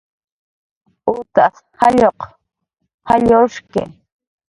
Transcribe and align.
Utas 1.15 1.55
jalluq 1.79 2.19
jallurshki 3.07 3.83